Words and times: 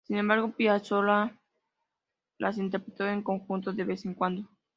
Sin 0.07 0.17
embargo, 0.17 0.51
Piazzolla 0.57 1.37
las 2.39 2.57
interpretó 2.57 3.05
en 3.07 3.21
conjunto 3.21 3.71
de 3.71 3.83
vez 3.83 4.03
en 4.07 4.15
cuando. 4.15 4.49